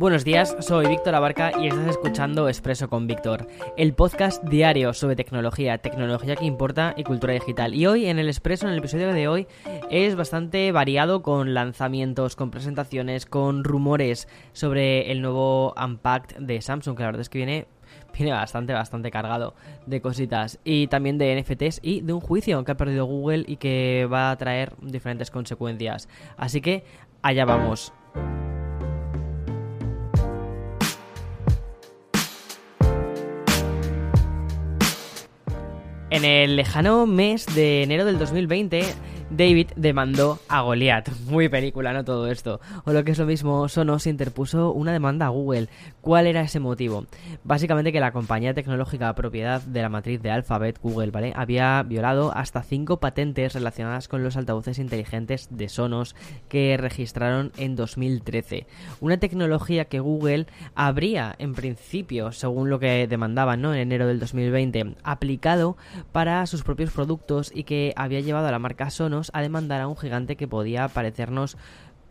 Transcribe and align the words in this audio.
Buenos 0.00 0.24
días, 0.24 0.56
soy 0.60 0.86
Víctor 0.86 1.14
Abarca 1.14 1.52
y 1.60 1.66
estás 1.66 1.86
escuchando 1.86 2.48
Expreso 2.48 2.88
con 2.88 3.06
Víctor, 3.06 3.46
el 3.76 3.92
podcast 3.92 4.42
diario 4.42 4.94
sobre 4.94 5.14
tecnología, 5.14 5.76
tecnología 5.76 6.36
que 6.36 6.46
importa 6.46 6.94
y 6.96 7.04
cultura 7.04 7.34
digital. 7.34 7.74
Y 7.74 7.86
hoy 7.86 8.06
en 8.06 8.18
el 8.18 8.28
Expreso, 8.28 8.66
en 8.66 8.72
el 8.72 8.78
episodio 8.78 9.12
de 9.12 9.28
hoy, 9.28 9.46
es 9.90 10.16
bastante 10.16 10.72
variado 10.72 11.20
con 11.20 11.52
lanzamientos, 11.52 12.34
con 12.34 12.50
presentaciones, 12.50 13.26
con 13.26 13.62
rumores 13.62 14.26
sobre 14.54 15.12
el 15.12 15.20
nuevo 15.20 15.74
Unpacked 15.76 16.38
de 16.38 16.62
Samsung, 16.62 16.96
que 16.96 17.02
la 17.02 17.08
verdad 17.08 17.20
es 17.20 17.28
que 17.28 17.36
viene 17.36 17.66
viene 18.16 18.32
bastante, 18.32 18.72
bastante 18.72 19.10
cargado 19.10 19.54
de 19.84 20.00
cositas. 20.00 20.60
Y 20.64 20.86
también 20.86 21.18
de 21.18 21.38
NFTs 21.42 21.80
y 21.82 22.00
de 22.00 22.14
un 22.14 22.20
juicio 22.22 22.64
que 22.64 22.72
ha 22.72 22.76
perdido 22.78 23.04
Google 23.04 23.44
y 23.46 23.58
que 23.58 24.08
va 24.10 24.30
a 24.30 24.36
traer 24.38 24.72
diferentes 24.80 25.30
consecuencias. 25.30 26.08
Así 26.38 26.62
que 26.62 26.84
allá 27.20 27.44
vamos. 27.44 27.92
En 36.20 36.26
el 36.26 36.56
lejano 36.56 37.06
mes 37.06 37.46
de 37.54 37.82
enero 37.82 38.04
del 38.04 38.18
2020, 38.18 38.84
David 39.30 39.68
demandó 39.76 40.40
a 40.48 40.62
Goliath. 40.62 41.08
Muy 41.26 41.48
película, 41.48 41.92
¿no? 41.92 42.04
Todo 42.04 42.26
esto. 42.28 42.60
O 42.84 42.92
lo 42.92 43.04
que 43.04 43.12
es 43.12 43.18
lo 43.18 43.26
mismo, 43.26 43.68
Sonos 43.68 44.08
interpuso 44.08 44.72
una 44.72 44.92
demanda 44.92 45.26
a 45.26 45.28
Google. 45.28 45.68
¿Cuál 46.00 46.26
era 46.26 46.40
ese 46.40 46.58
motivo? 46.58 47.06
Básicamente 47.44 47.92
que 47.92 48.00
la 48.00 48.10
compañía 48.10 48.54
tecnológica 48.54 49.14
propiedad 49.14 49.62
de 49.62 49.82
la 49.82 49.88
matriz 49.88 50.20
de 50.20 50.32
Alphabet, 50.32 50.80
Google, 50.82 51.12
¿vale? 51.12 51.32
Había 51.36 51.82
violado 51.84 52.32
hasta 52.34 52.62
cinco 52.62 52.98
patentes 52.98 53.54
relacionadas 53.54 54.08
con 54.08 54.24
los 54.24 54.36
altavoces 54.36 54.80
inteligentes 54.80 55.48
de 55.50 55.68
Sonos 55.68 56.16
que 56.48 56.76
registraron 56.76 57.52
en 57.56 57.76
2013. 57.76 58.66
Una 59.00 59.18
tecnología 59.18 59.84
que 59.84 60.00
Google 60.00 60.46
habría, 60.74 61.36
en 61.38 61.54
principio, 61.54 62.32
según 62.32 62.68
lo 62.68 62.80
que 62.80 63.06
demandaban, 63.06 63.62
¿no? 63.62 63.74
En 63.74 63.80
enero 63.80 64.08
del 64.08 64.18
2020, 64.18 64.96
aplicado 65.04 65.76
para 66.10 66.44
sus 66.46 66.64
propios 66.64 66.90
productos 66.90 67.52
y 67.54 67.62
que 67.62 67.92
había 67.94 68.20
llevado 68.20 68.48
a 68.48 68.50
la 68.50 68.58
marca 68.58 68.90
Sonos 68.90 69.19
a 69.32 69.42
demandar 69.42 69.80
a 69.80 69.88
un 69.88 69.96
gigante 69.96 70.36
que 70.36 70.48
podía 70.48 70.88
parecernos 70.88 71.56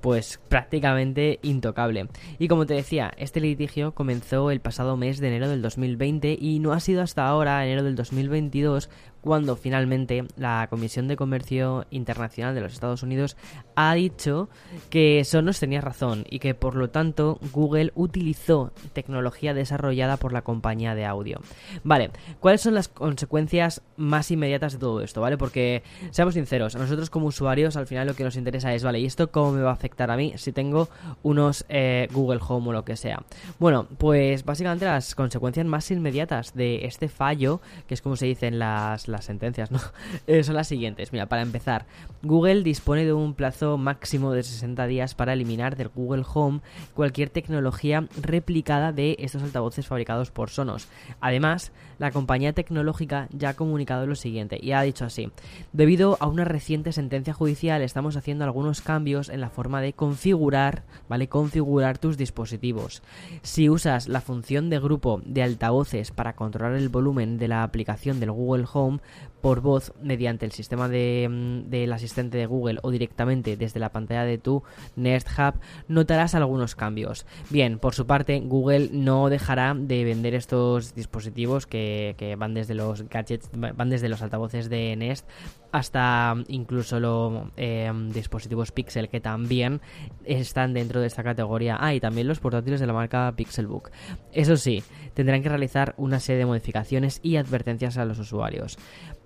pues 0.02 0.40
prácticamente 0.48 1.40
intocable. 1.42 2.08
Y 2.38 2.48
como 2.48 2.66
te 2.66 2.74
decía, 2.74 3.12
este 3.18 3.40
litigio 3.40 3.94
comenzó 3.94 4.52
el 4.52 4.62
pasado 4.62 4.98
mes 4.98 5.20
de 5.20 5.28
enero 5.28 5.50
del 5.50 5.62
2020 5.62 6.38
y 6.40 6.60
no 6.60 6.74
ha 6.74 6.80
sido 6.80 7.02
hasta 7.02 7.28
ahora, 7.28 7.66
enero 7.66 7.84
del 7.84 7.96
2022, 7.96 8.90
cuando 9.22 9.56
finalmente 9.56 10.26
la 10.38 10.68
Comisión 10.70 11.08
de 11.08 11.16
Comercio 11.16 11.86
Internacional 11.90 12.56
de 12.56 12.62
los 12.62 12.74
Estados 12.74 13.04
Unidos 13.04 13.38
ha 13.76 13.94
dicho 13.94 14.50
que 14.90 15.24
Sonos 15.24 15.60
tenía 15.60 15.82
razón 15.82 16.26
y 16.30 16.40
que 16.40 16.54
por 16.54 16.76
lo 16.76 16.90
tanto 16.90 17.40
Google 17.52 17.92
utilizó 17.96 18.72
tecnología 18.94 19.54
desarrollada 19.54 20.18
por 20.18 20.34
la 20.34 20.42
compañía 20.42 20.96
de 20.96 21.06
audio. 21.06 21.42
Vale, 21.84 22.12
¿cuáles 22.40 22.62
son 22.62 22.74
las 22.74 22.88
consecuencias 22.88 23.82
más 23.98 24.32
inmediatas 24.32 24.74
de 24.74 24.80
todo 24.80 25.02
esto? 25.02 25.22
¿Vale? 25.22 25.38
Porque, 25.38 25.84
seamos 26.12 26.34
sinceros, 26.34 26.76
a 26.76 26.80
nosotros 26.80 27.10
como 27.10 27.28
usuarios 27.28 27.76
al 27.76 27.88
final 27.88 28.08
lo 28.08 28.14
que 28.14 28.24
nos 28.24 28.36
interesa 28.36 28.74
es, 28.74 28.84
vale, 28.84 29.00
¿y 29.00 29.06
esto 29.06 29.32
cómo 29.32 29.52
me 29.52 29.62
va 29.62 29.72
a 29.72 29.74
afectar 29.74 30.12
a 30.12 30.18
mí 30.18 30.34
si 30.38 30.52
tengo 30.52 30.90
unos 31.24 31.66
eh, 31.70 32.08
Google 32.12 32.40
Home 32.48 32.70
o 32.70 32.74
lo 32.74 32.86
que 32.86 32.96
sea? 32.96 33.24
Bueno, 33.60 33.88
pues 33.98 34.46
básicamente 34.46 34.86
las 34.86 35.16
consecuencias 35.16 35.66
más 35.66 35.90
inmediatas 35.92 36.54
de 36.54 36.86
este 36.86 37.10
fallo, 37.10 37.62
que 37.88 37.94
es 37.94 38.02
como 38.02 38.16
se 38.16 38.26
dice 38.26 38.48
en 38.48 38.60
las 38.60 39.08
las 39.10 39.26
sentencias, 39.26 39.72
¿no? 39.72 39.80
Eh, 40.28 40.44
son 40.44 40.56
las 40.56 40.68
siguientes. 40.68 41.12
Mira, 41.12 41.28
para 41.28 41.42
empezar, 41.42 41.86
Google 42.24 42.64
dispone 42.64 43.06
de 43.06 43.14
un 43.14 43.34
plazo 43.34 43.78
máximo 43.78 44.32
de 44.32 44.44
60 44.44 44.86
días 44.88 45.16
para 45.16 45.34
eliminar 45.34 45.76
del 45.76 45.90
Google 45.90 46.24
Home 46.34 46.62
cualquier 46.94 47.30
tecnología 47.30 48.08
replicada 48.22 48.92
de 48.92 49.16
estos 49.20 49.44
altavoces 49.44 49.88
fabricados 49.88 50.32
por 50.32 50.50
Sonos. 50.50 50.88
Además, 51.20 51.72
la 51.98 52.12
compañía 52.12 52.54
tecnológica 52.54 53.28
ya 53.32 53.50
ha 53.50 53.54
comunicado 53.56 54.08
lo 54.08 54.16
siguiente 54.16 54.60
y 54.62 54.72
ha 54.72 54.82
dicho 54.82 55.06
así: 55.06 55.32
debido 55.74 56.18
a 56.20 56.28
una 56.28 56.46
reciente 56.46 56.92
sentencia 56.92 57.34
judicial, 57.34 57.82
estamos 57.82 58.16
haciendo 58.18 58.46
algunos 58.46 58.82
cambios 58.82 59.30
en 59.30 59.42
la 59.42 59.50
forma 59.50 59.82
de 59.82 59.94
configurar, 59.94 60.84
¿vale? 61.08 61.28
Configurar 61.28 61.98
tus 61.98 62.18
dispositivos. 62.18 63.02
Si 63.42 63.70
usas 63.70 64.08
la 64.08 64.22
función 64.22 64.70
de 64.70 64.80
grupo 64.80 65.22
de 65.26 65.44
altavoces 65.44 66.12
para 66.12 66.34
controlar 66.34 66.74
el 66.74 66.90
volumen 66.90 67.38
de 67.38 67.48
la 67.48 67.64
aplicación 67.64 68.20
del 68.20 68.32
Google 68.32 68.66
Home, 68.74 68.99
por 69.42 69.62
voz 69.62 69.94
mediante 70.02 70.46
el 70.46 70.52
sistema 70.52 70.90
de, 70.90 71.28
mm, 71.30 71.70
del 71.70 71.94
asistente 71.94 72.38
de 72.38 72.46
Google 72.46 72.80
o 72.84 72.92
directamente 72.92 73.58
desde 73.58 73.80
la 73.80 73.92
pantalla 73.92 74.26
de 74.26 74.38
tu 74.38 74.64
Nest 74.96 75.28
Hub, 75.38 75.60
notarás 75.88 76.36
algunos 76.36 76.76
cambios. 76.76 77.26
Bien, 77.50 77.80
por 77.80 77.96
su 77.96 78.06
parte, 78.06 78.40
Google 78.42 78.90
no 78.92 79.30
dejará 79.30 79.74
de 79.74 80.04
vender 80.04 80.36
estos 80.36 80.96
dispositivos 80.96 81.66
que, 81.66 82.16
que 82.18 82.36
van 82.36 82.54
desde 82.54 82.74
los 82.74 83.08
gadgets, 83.08 83.50
van 83.54 83.90
desde 83.90 84.10
los 84.10 84.22
altavoces 84.22 84.70
de 84.70 84.96
Nest 84.96 85.28
hasta 85.72 86.36
incluso 86.48 87.00
los 87.00 87.44
eh, 87.58 87.92
dispositivos 88.14 88.72
Pixel 88.72 89.10
que 89.10 89.20
también 89.20 89.82
están 90.26 90.74
dentro 90.74 91.02
de 91.02 91.08
esta 91.08 91.24
categoría. 91.24 91.78
Ah, 91.80 91.94
y 91.94 92.00
también 92.00 92.28
los 92.28 92.40
portátiles 92.40 92.80
de 92.80 92.88
la 92.88 92.94
marca 92.94 93.34
Pixelbook. 93.36 93.92
Eso 94.32 94.58
sí, 94.58 94.84
tendrán 95.14 95.44
que 95.44 95.50
realizar 95.50 95.94
una 95.98 96.20
serie 96.20 96.40
de 96.40 96.46
modificaciones 96.46 97.20
y 97.24 97.38
advertencias 97.38 97.98
a 97.98 98.06
los 98.06 98.20
usuarios. 98.20 98.78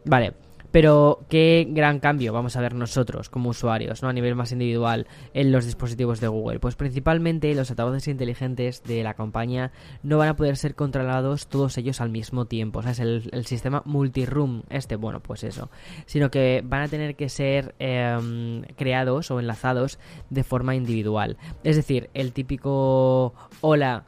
Vale, 0.05 0.33
pero 0.73 1.23
qué 1.29 1.67
gran 1.69 1.99
cambio 1.99 2.33
vamos 2.33 2.55
a 2.55 2.61
ver 2.61 2.73
nosotros 2.73 3.29
como 3.29 3.51
usuarios, 3.51 4.01
¿no? 4.01 4.09
A 4.09 4.13
nivel 4.13 4.33
más 4.33 4.51
individual 4.51 5.05
en 5.35 5.51
los 5.51 5.65
dispositivos 5.65 6.19
de 6.19 6.27
Google. 6.27 6.59
Pues 6.59 6.75
principalmente 6.75 7.53
los 7.53 7.69
altavoces 7.69 8.07
inteligentes 8.07 8.81
de 8.81 9.03
la 9.03 9.13
compañía 9.13 9.71
no 10.01 10.17
van 10.17 10.29
a 10.29 10.35
poder 10.35 10.57
ser 10.57 10.73
controlados 10.73 11.45
todos 11.45 11.77
ellos 11.77 12.01
al 12.01 12.09
mismo 12.09 12.45
tiempo. 12.45 12.79
O 12.79 12.81
sea, 12.81 12.93
es 12.93 12.99
el, 12.99 13.29
el 13.33 13.45
sistema 13.45 13.83
multiroom, 13.85 14.63
este, 14.71 14.95
bueno, 14.95 15.19
pues 15.19 15.43
eso. 15.43 15.69
Sino 16.07 16.31
que 16.31 16.63
van 16.65 16.81
a 16.81 16.87
tener 16.87 17.15
que 17.15 17.29
ser 17.29 17.75
eh, 17.77 18.63
creados 18.75 19.29
o 19.29 19.39
enlazados 19.39 19.99
de 20.31 20.43
forma 20.43 20.73
individual. 20.73 21.37
Es 21.63 21.75
decir, 21.75 22.09
el 22.15 22.33
típico 22.33 23.35
hola 23.61 24.05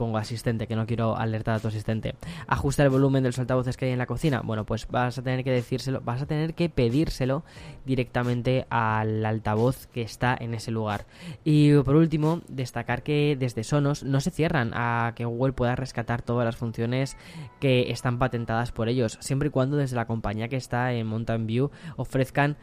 pongo 0.00 0.16
asistente, 0.16 0.66
que 0.66 0.76
no 0.76 0.86
quiero 0.86 1.14
alertar 1.14 1.56
a 1.56 1.60
tu 1.60 1.68
asistente. 1.68 2.14
Ajusta 2.46 2.82
el 2.82 2.88
volumen 2.88 3.22
de 3.22 3.28
los 3.28 3.38
altavoces 3.38 3.76
que 3.76 3.84
hay 3.84 3.90
en 3.92 3.98
la 3.98 4.06
cocina. 4.06 4.40
Bueno, 4.42 4.64
pues 4.64 4.88
vas 4.88 5.18
a 5.18 5.22
tener 5.22 5.44
que 5.44 5.50
decírselo, 5.50 6.00
vas 6.00 6.22
a 6.22 6.26
tener 6.26 6.54
que 6.54 6.70
pedírselo 6.70 7.44
directamente 7.84 8.66
al 8.70 9.26
altavoz 9.26 9.88
que 9.88 10.00
está 10.00 10.34
en 10.40 10.54
ese 10.54 10.70
lugar. 10.70 11.04
Y 11.44 11.74
por 11.74 11.96
último, 11.96 12.40
destacar 12.48 13.02
que 13.02 13.36
desde 13.38 13.62
Sonos 13.62 14.02
no 14.02 14.22
se 14.22 14.30
cierran 14.30 14.70
a 14.72 15.12
que 15.14 15.26
Google 15.26 15.52
pueda 15.52 15.76
rescatar 15.76 16.22
todas 16.22 16.46
las 16.46 16.56
funciones 16.56 17.18
que 17.60 17.90
están 17.90 18.18
patentadas 18.18 18.72
por 18.72 18.88
ellos, 18.88 19.18
siempre 19.20 19.48
y 19.48 19.50
cuando 19.50 19.76
desde 19.76 19.96
la 19.96 20.06
compañía 20.06 20.48
que 20.48 20.56
está 20.56 20.94
en 20.94 21.06
Mountain 21.08 21.46
View 21.46 21.70
ofrezcan 21.96 22.56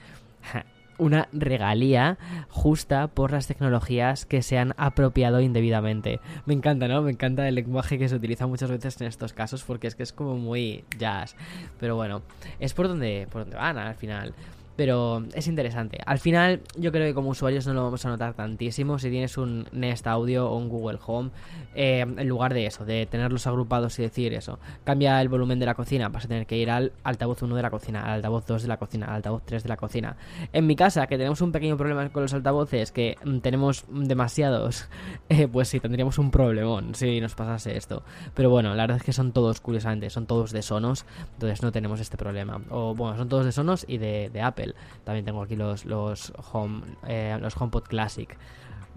una 0.97 1.27
regalía 1.31 2.17
justa 2.49 3.07
por 3.07 3.31
las 3.31 3.47
tecnologías 3.47 4.25
que 4.25 4.41
se 4.41 4.57
han 4.57 4.73
apropiado 4.77 5.41
indebidamente. 5.41 6.19
Me 6.45 6.53
encanta, 6.53 6.87
¿no? 6.87 7.01
Me 7.01 7.11
encanta 7.11 7.47
el 7.47 7.55
lenguaje 7.55 7.97
que 7.97 8.09
se 8.09 8.15
utiliza 8.15 8.47
muchas 8.47 8.69
veces 8.69 8.99
en 9.01 9.07
estos 9.07 9.33
casos 9.33 9.63
porque 9.63 9.87
es 9.87 9.95
que 9.95 10.03
es 10.03 10.13
como 10.13 10.35
muy 10.35 10.83
jazz. 10.97 11.35
Pero 11.79 11.95
bueno, 11.95 12.21
es 12.59 12.73
por 12.73 12.87
donde, 12.87 13.27
por 13.31 13.41
donde 13.41 13.57
van 13.57 13.77
al 13.77 13.95
final. 13.95 14.33
Pero 14.77 15.23
es 15.33 15.47
interesante. 15.47 15.97
Al 16.05 16.19
final, 16.19 16.61
yo 16.77 16.93
creo 16.93 17.05
que 17.05 17.13
como 17.13 17.31
usuarios 17.31 17.67
no 17.67 17.73
lo 17.73 17.83
vamos 17.83 18.05
a 18.05 18.09
notar 18.09 18.33
tantísimo 18.35 18.97
si 18.99 19.09
tienes 19.09 19.37
un 19.37 19.67
Nest 19.73 20.07
Audio 20.07 20.49
o 20.49 20.55
un 20.55 20.69
Google 20.69 20.99
Home. 21.05 21.31
Eh, 21.75 21.99
en 21.99 22.27
lugar 22.27 22.53
de 22.53 22.65
eso, 22.65 22.85
de 22.85 23.05
tenerlos 23.05 23.45
agrupados 23.45 23.99
y 23.99 24.03
decir 24.03 24.33
eso. 24.33 24.59
Cambia 24.83 25.21
el 25.21 25.29
volumen 25.29 25.59
de 25.59 25.65
la 25.65 25.75
cocina, 25.75 26.09
vas 26.09 26.25
a 26.25 26.27
tener 26.27 26.45
que 26.45 26.57
ir 26.57 26.71
al 26.71 26.91
altavoz 27.03 27.41
1 27.41 27.55
de 27.55 27.61
la 27.61 27.69
cocina, 27.69 28.03
al 28.03 28.13
altavoz 28.13 28.45
2 28.45 28.61
de 28.63 28.67
la 28.67 28.77
cocina, 28.77 29.07
al 29.07 29.15
altavoz 29.15 29.43
3 29.45 29.63
de 29.63 29.69
la 29.69 29.77
cocina. 29.77 30.17
En 30.53 30.65
mi 30.65 30.75
casa, 30.75 31.07
que 31.07 31.17
tenemos 31.17 31.41
un 31.41 31.51
pequeño 31.51 31.77
problema 31.77 32.09
con 32.09 32.23
los 32.23 32.33
altavoces, 32.33 32.91
que 32.91 33.17
mm, 33.23 33.39
tenemos 33.39 33.85
demasiados, 33.89 34.89
eh, 35.29 35.47
pues 35.47 35.67
sí, 35.67 35.79
tendríamos 35.79 36.17
un 36.17 36.31
problemón 36.31 36.95
si 36.95 37.19
nos 37.21 37.35
pasase 37.35 37.77
esto. 37.77 38.03
Pero 38.33 38.49
bueno, 38.49 38.75
la 38.75 38.83
verdad 38.83 38.97
es 38.97 39.03
que 39.03 39.13
son 39.13 39.31
todos, 39.31 39.61
curiosamente, 39.61 40.09
son 40.09 40.25
todos 40.25 40.51
de 40.51 40.61
Sonos, 40.61 41.05
entonces 41.33 41.61
no 41.61 41.71
tenemos 41.71 41.99
este 41.99 42.17
problema. 42.17 42.61
O 42.69 42.95
bueno, 42.95 43.17
son 43.17 43.29
todos 43.29 43.45
de 43.45 43.51
Sonos 43.51 43.85
y 43.87 43.97
de, 43.97 44.29
de 44.31 44.41
Apple. 44.41 44.66
También 45.03 45.25
tengo 45.25 45.41
aquí 45.41 45.55
los, 45.55 45.85
los, 45.85 46.33
home, 46.51 46.81
eh, 47.07 47.37
los 47.41 47.59
HomePod 47.59 47.83
Classic. 47.83 48.37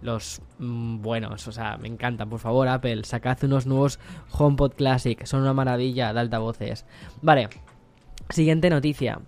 los 0.02 0.40
mm, 0.58 1.02
buenos, 1.02 1.46
o 1.46 1.52
sea, 1.52 1.76
me 1.76 1.88
encantan. 1.88 2.28
Por 2.28 2.40
favor, 2.40 2.68
Apple, 2.68 3.04
sacad 3.04 3.38
unos 3.44 3.66
nuevos 3.66 3.98
HomePod 4.32 4.72
Classic, 4.72 5.24
son 5.26 5.42
una 5.42 5.52
maravilla 5.52 6.12
de 6.12 6.20
altavoces. 6.20 6.86
Vale, 7.22 7.48
siguiente 8.30 8.70
noticia. 8.70 9.20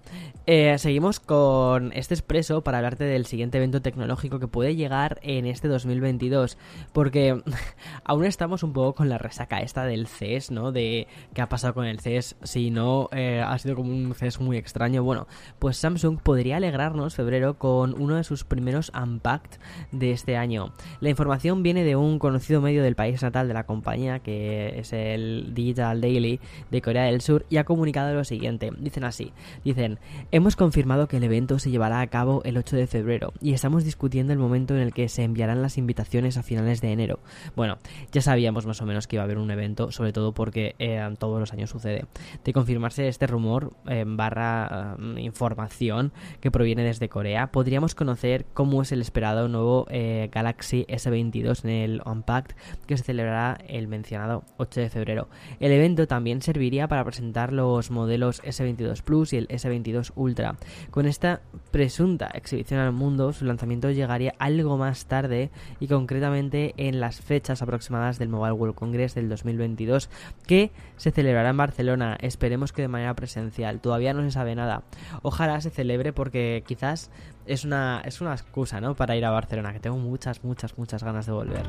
Eh, 0.45 0.77
seguimos 0.79 1.21
con 1.21 1.93
este 1.93 2.15
expreso 2.15 2.63
para 2.65 2.79
hablarte 2.79 3.05
del 3.05 3.27
siguiente 3.27 3.59
evento 3.59 3.81
tecnológico 3.81 4.41
que 4.41 4.49
puede 4.49 4.75
llegar 4.75 5.21
en 5.23 5.47
este 5.47 5.69
2022, 5.69 6.59
porque 6.93 7.41
aún 8.05 8.25
estamos 8.25 8.65
un 8.65 8.73
poco 8.73 8.95
con 8.95 9.09
la 9.09 9.19
resaca 9.19 9.61
esta 9.61 9.85
del 9.85 10.09
CES, 10.09 10.51
¿no? 10.51 10.73
De 10.73 11.07
qué 11.33 11.43
ha 11.43 11.49
pasado 11.49 11.75
con 11.75 11.85
el 11.85 12.01
CES, 12.01 12.35
si 12.43 12.73
no 12.73 13.09
eh, 13.13 13.41
ha 13.41 13.57
sido 13.59 13.77
como 13.77 13.93
un 13.93 14.17
CES 14.17 14.41
muy 14.41 14.57
extraño. 14.57 15.05
Bueno, 15.05 15.29
pues 15.61 15.77
Samsung 15.77 16.19
podría 16.19 16.57
alegrarnos 16.57 17.15
febrero 17.15 17.55
con 17.55 17.95
uno 18.01 18.17
de 18.17 18.25
sus 18.25 18.43
primeros 18.43 18.91
Unpacked 19.01 19.61
de 19.93 20.11
este 20.11 20.37
año. 20.37 20.73
La 20.99 21.11
información 21.11 21.63
viene 21.63 21.85
de 21.85 21.95
un 21.95 22.19
conocido 22.19 22.61
medio 22.61 22.83
del 22.83 22.97
país 22.97 23.23
natal 23.23 23.47
de 23.47 23.55
la 23.55 23.65
compañía, 23.65 24.19
que 24.19 24.81
es 24.81 24.93
el 24.93 25.55
Digital 25.55 26.01
Daily 26.01 26.41
de 26.73 26.83
Corea 26.83 27.05
del 27.05 27.21
Sur, 27.21 27.47
y 27.49 27.59
ha 27.59 27.65
comunicado 27.65 28.13
lo 28.13 28.25
siguiente. 28.25 28.73
Dicen 28.77 29.05
así, 29.05 29.33
dicen 29.63 30.01
Hemos 30.35 30.57
confirmado 30.57 31.09
que 31.09 31.19
el 31.19 31.25
evento 31.25 31.59
se 31.59 31.71
llevará 31.71 32.01
a 32.01 32.07
cabo 32.07 32.41
el 32.47 32.57
8 32.57 32.75
de 32.77 32.87
febrero 32.87 33.35
y 33.43 33.53
estamos 33.53 33.85
discutiendo 33.85 34.33
el 34.33 34.39
momento 34.39 34.75
en 34.75 34.81
el 34.81 34.95
que 34.95 35.11
se 35.11 35.25
enviarán 35.25 35.61
las 35.61 35.77
invitaciones 35.77 36.39
a 36.39 36.43
finales 36.43 36.81
de 36.81 36.91
enero. 36.91 37.19
Bueno, 37.55 37.77
ya 38.13 38.23
sabíamos 38.23 38.65
más 38.65 38.81
o 38.81 38.87
menos 38.87 39.07
que 39.07 39.17
iba 39.17 39.25
a 39.25 39.27
haber 39.27 39.37
un 39.37 39.51
evento, 39.51 39.93
sobre 39.93 40.15
todo 40.15 40.33
porque 40.33 40.75
eh, 40.79 41.07
todos 41.19 41.39
los 41.39 41.53
años 41.53 41.69
sucede. 41.69 42.07
De 42.45 42.55
confirmarse 42.55 43.09
este 43.09 43.27
rumor 43.27 43.75
eh, 43.87 44.05
barra 44.07 44.97
mm, 44.99 45.19
información 45.19 46.13
que 46.41 46.51
proviene 46.51 46.83
desde 46.83 47.11
Corea, 47.11 47.49
podríamos 47.49 47.95
conocer 47.95 48.47
cómo 48.55 48.81
es 48.81 48.91
el 48.91 49.03
esperado 49.03 49.49
nuevo 49.49 49.87
eh, 49.91 50.31
Galaxy 50.33 50.87
S22 50.89 51.63
en 51.65 51.71
el 51.71 52.03
Unpacked 52.07 52.57
que 52.87 52.97
se 52.97 53.05
celebrará 53.05 53.59
el 53.69 53.87
mencionado 53.87 54.45
8 54.57 54.81
de 54.81 54.89
febrero. 54.89 55.29
El 55.61 55.73
evento 55.73 56.07
también 56.07 56.41
serviría 56.41 56.89
para 56.89 57.05
presentar 57.05 57.53
los 57.53 57.91
modelos 57.91 58.43
S22 58.45 59.03
Plus 59.03 59.35
y 59.35 59.37
el 59.37 59.49
S22 59.49 60.11
Ultra. 60.23 60.57
Con 60.91 61.07
esta 61.07 61.41
presunta 61.71 62.29
exhibición 62.33 62.81
al 62.81 62.93
mundo, 62.93 63.33
su 63.33 63.45
lanzamiento 63.45 63.91
llegaría 63.91 64.35
algo 64.39 64.77
más 64.79 65.07
tarde 65.07 65.51
y 65.81 65.89
concretamente 65.89 66.75
en 66.77 67.01
las 67.01 67.21
fechas 67.21 67.63
aproximadas 67.63 68.19
del 68.19 68.29
Mobile 68.29 68.53
World 68.53 68.75
Congress 68.75 69.15
del 69.15 69.29
2022 69.29 70.09
que 70.47 70.71
se 70.97 71.11
celebrará 71.11 71.51
en 71.51 71.57
Barcelona. 71.57 72.17
Esperemos 72.21 72.73
que 72.73 72.83
de 72.83 72.89
manera 72.89 73.15
presencial. 73.15 73.81
Todavía 73.81 74.15
no 74.15 74.23
se 74.23 74.31
sabe 74.31 74.55
nada. 74.55 74.83
Ojalá 75.23 75.61
se 75.61 75.71
celebre 75.71 76.13
porque 76.13 76.63
quizás 76.67 77.11
es 77.47 77.65
una, 77.65 78.03
es 78.05 78.21
una 78.21 78.33
excusa, 78.33 78.81
¿no? 78.81 78.95
Para 78.95 79.17
ir 79.17 79.25
a 79.25 79.31
Barcelona, 79.31 79.73
que 79.73 79.81
tengo 79.81 79.97
muchas, 79.97 80.45
muchas, 80.45 80.79
muchas 80.79 81.03
ganas 81.03 81.27
de 81.27 81.33
volver. 81.33 81.67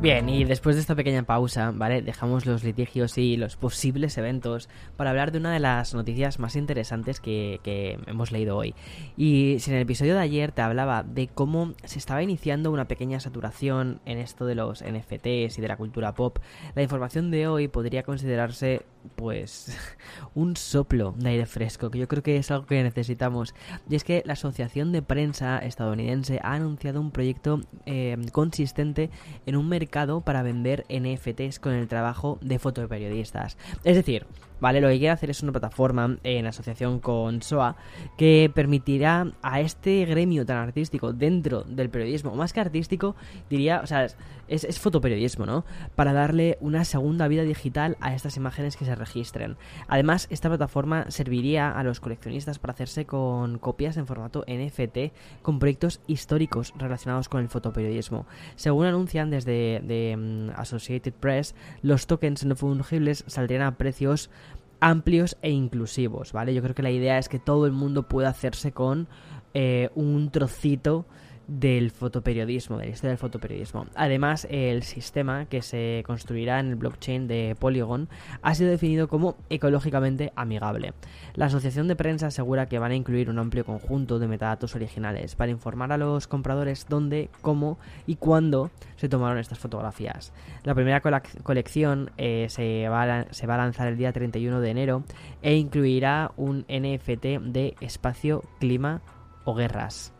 Bien, 0.00 0.28
y 0.28 0.44
después 0.44 0.76
de 0.76 0.80
esta 0.80 0.94
pequeña 0.94 1.24
pausa, 1.24 1.72
¿vale? 1.74 2.02
Dejamos 2.02 2.46
los 2.46 2.62
litigios 2.62 3.18
y 3.18 3.36
los 3.36 3.56
posibles 3.56 4.16
eventos 4.16 4.68
para 4.96 5.10
hablar 5.10 5.32
de 5.32 5.38
una 5.38 5.52
de 5.52 5.58
las 5.58 5.92
noticias 5.92 6.38
más 6.38 6.54
interesantes 6.54 7.18
que, 7.18 7.98
hemos 8.06 8.30
leído 8.30 8.56
hoy. 8.56 8.76
Y 9.16 9.56
si 9.58 9.72
en 9.72 9.76
el 9.76 9.82
episodio 9.82 10.14
de 10.14 10.20
ayer 10.20 10.52
te 10.52 10.62
hablaba 10.62 11.02
de 11.02 11.26
cómo 11.26 11.74
se 11.82 11.98
estaba 11.98 12.22
iniciando 12.22 12.70
una 12.70 12.86
pequeña 12.86 13.18
saturación 13.18 14.00
en 14.04 14.18
esto 14.18 14.46
de 14.46 14.54
los 14.54 14.84
NFTs 14.84 15.58
y 15.58 15.60
de 15.60 15.68
la 15.68 15.76
cultura 15.76 16.14
pop, 16.14 16.38
la 16.76 16.82
información 16.82 17.32
de 17.32 17.48
hoy 17.48 17.66
podría 17.66 18.04
considerarse 18.04 18.86
pues 19.14 19.76
un 20.34 20.56
soplo 20.56 21.14
de 21.16 21.30
aire 21.30 21.46
fresco, 21.46 21.90
que 21.90 21.98
yo 21.98 22.08
creo 22.08 22.22
que 22.22 22.36
es 22.36 22.50
algo 22.50 22.66
que 22.66 22.82
necesitamos. 22.82 23.54
Y 23.88 23.96
es 23.96 24.04
que 24.04 24.22
la 24.26 24.34
Asociación 24.34 24.92
de 24.92 25.02
Prensa 25.02 25.58
estadounidense 25.58 26.40
ha 26.42 26.54
anunciado 26.54 27.00
un 27.00 27.10
proyecto 27.10 27.60
eh, 27.86 28.16
consistente 28.32 29.10
en 29.46 29.56
un 29.56 29.68
mercado 29.68 30.20
para 30.20 30.42
vender 30.42 30.84
NFTs 30.88 31.58
con 31.58 31.72
el 31.72 31.88
trabajo 31.88 32.38
de 32.40 32.58
fotoperiodistas. 32.58 33.56
Es 33.84 33.96
decir, 33.96 34.26
¿vale? 34.60 34.80
Lo 34.80 34.88
que 34.88 34.98
quiere 34.98 35.10
hacer 35.10 35.30
es 35.30 35.42
una 35.42 35.52
plataforma 35.52 36.18
en 36.22 36.46
asociación 36.46 37.00
con 37.00 37.42
SOA 37.42 37.76
que 38.16 38.50
permitirá 38.54 39.32
a 39.42 39.60
este 39.60 40.04
gremio 40.04 40.44
tan 40.46 40.58
artístico 40.58 41.12
dentro 41.12 41.62
del 41.62 41.90
periodismo, 41.90 42.34
más 42.34 42.52
que 42.52 42.60
artístico, 42.60 43.16
diría, 43.48 43.80
o 43.82 43.86
sea, 43.86 44.04
es, 44.48 44.64
es, 44.64 44.78
fotoperiodismo, 44.78 45.46
¿no? 45.46 45.64
Para 45.94 46.12
darle 46.12 46.56
una 46.60 46.84
segunda 46.84 47.28
vida 47.28 47.42
digital 47.42 47.96
a 48.00 48.14
estas 48.14 48.36
imágenes 48.36 48.76
que 48.76 48.84
se 48.84 48.94
registren. 48.94 49.56
Además, 49.88 50.26
esta 50.30 50.48
plataforma 50.48 51.10
serviría 51.10 51.70
a 51.70 51.82
los 51.82 52.00
coleccionistas 52.00 52.58
para 52.58 52.72
hacerse 52.72 53.04
con 53.04 53.58
copias 53.58 53.96
en 53.96 54.06
formato 54.06 54.44
NFT 54.48 55.12
con 55.42 55.58
proyectos 55.58 56.00
históricos 56.06 56.72
relacionados 56.76 57.28
con 57.28 57.42
el 57.42 57.48
fotoperiodismo. 57.48 58.26
Según 58.56 58.86
anuncian 58.86 59.30
desde 59.30 59.80
de, 59.80 60.14
um, 60.16 60.50
Associated 60.58 61.12
Press, 61.12 61.54
los 61.82 62.06
tokens 62.06 62.44
no 62.44 62.56
fungibles 62.56 63.24
saldrían 63.26 63.62
a 63.62 63.76
precios 63.76 64.30
amplios 64.80 65.36
e 65.42 65.50
inclusivos, 65.50 66.32
¿vale? 66.32 66.54
Yo 66.54 66.62
creo 66.62 66.74
que 66.74 66.82
la 66.82 66.90
idea 66.90 67.18
es 67.18 67.28
que 67.28 67.38
todo 67.38 67.66
el 67.66 67.72
mundo 67.72 68.08
pueda 68.08 68.28
hacerse 68.28 68.72
con 68.72 69.08
eh, 69.54 69.90
un 69.94 70.30
trocito 70.30 71.06
del 71.48 71.90
fotoperiodismo, 71.90 72.76
de 72.76 72.84
la 72.84 72.90
historia 72.90 73.10
del 73.10 73.18
fotoperiodismo. 73.18 73.86
Además, 73.94 74.46
el 74.50 74.82
sistema 74.82 75.46
que 75.46 75.62
se 75.62 76.04
construirá 76.06 76.60
en 76.60 76.66
el 76.68 76.76
blockchain 76.76 77.26
de 77.26 77.56
Polygon 77.58 78.08
ha 78.42 78.54
sido 78.54 78.70
definido 78.70 79.08
como 79.08 79.36
ecológicamente 79.48 80.32
amigable. 80.36 80.92
La 81.34 81.46
asociación 81.46 81.88
de 81.88 81.96
prensa 81.96 82.26
asegura 82.26 82.66
que 82.66 82.78
van 82.78 82.92
a 82.92 82.96
incluir 82.96 83.30
un 83.30 83.38
amplio 83.38 83.64
conjunto 83.64 84.18
de 84.18 84.28
metadatos 84.28 84.74
originales 84.74 85.34
para 85.34 85.50
informar 85.50 85.90
a 85.90 85.96
los 85.96 86.28
compradores 86.28 86.86
dónde, 86.88 87.30
cómo 87.40 87.78
y 88.06 88.16
cuándo 88.16 88.70
se 88.96 89.08
tomaron 89.08 89.38
estas 89.38 89.58
fotografías. 89.58 90.34
La 90.64 90.74
primera 90.74 91.00
colección 91.00 92.10
eh, 92.18 92.46
se, 92.50 92.88
va 92.90 93.24
se 93.30 93.46
va 93.46 93.54
a 93.54 93.58
lanzar 93.58 93.88
el 93.88 93.96
día 93.96 94.12
31 94.12 94.60
de 94.60 94.70
enero 94.70 95.02
e 95.40 95.56
incluirá 95.56 96.30
un 96.36 96.66
NFT 96.68 97.40
de 97.40 97.74
espacio, 97.80 98.42
clima 98.60 99.00
o 99.44 99.54
guerras. 99.54 100.12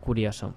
Curioso. 0.00 0.54